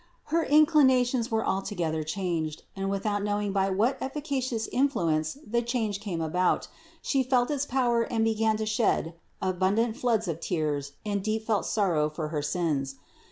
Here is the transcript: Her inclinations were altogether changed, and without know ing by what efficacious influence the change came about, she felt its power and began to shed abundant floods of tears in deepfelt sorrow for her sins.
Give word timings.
Her 0.33 0.43
inclinations 0.43 1.29
were 1.29 1.45
altogether 1.45 2.01
changed, 2.01 2.63
and 2.75 2.89
without 2.89 3.21
know 3.23 3.39
ing 3.39 3.51
by 3.53 3.69
what 3.69 3.99
efficacious 4.01 4.67
influence 4.71 5.37
the 5.45 5.61
change 5.61 5.99
came 5.99 6.21
about, 6.21 6.67
she 7.03 7.21
felt 7.21 7.51
its 7.51 7.67
power 7.67 8.01
and 8.01 8.23
began 8.23 8.57
to 8.57 8.65
shed 8.65 9.13
abundant 9.43 9.95
floods 9.95 10.27
of 10.27 10.39
tears 10.39 10.93
in 11.05 11.21
deepfelt 11.21 11.65
sorrow 11.65 12.09
for 12.09 12.29
her 12.29 12.41
sins. 12.41 12.95